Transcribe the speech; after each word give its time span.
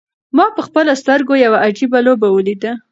ما 0.37 0.45
په 0.55 0.61
خپلو 0.67 0.91
سترګو 1.01 1.33
یوه 1.45 1.57
عجیبه 1.67 1.99
لوبه 2.05 2.27
ولیده. 2.31 2.71